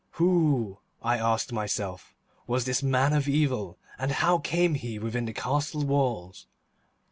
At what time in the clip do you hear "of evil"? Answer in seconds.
3.13-3.77